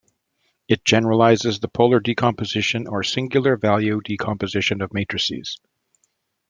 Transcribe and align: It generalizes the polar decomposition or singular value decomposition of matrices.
It 0.67 0.83
generalizes 0.83 1.59
the 1.59 1.67
polar 1.67 1.99
decomposition 1.99 2.87
or 2.87 3.03
singular 3.03 3.55
value 3.55 4.01
decomposition 4.03 4.81
of 4.81 4.91
matrices. 4.91 5.59